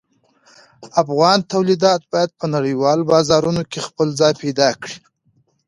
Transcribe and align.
افغان 1.01 1.37
تولیدات 1.51 2.01
باید 2.13 2.31
په 2.39 2.45
نړیوالو 2.55 3.07
بازارونو 3.11 3.63
کې 3.71 3.79
خپل 3.87 4.07
ځای 4.19 4.33
پیدا 4.43 4.69
کړي. 4.81 4.97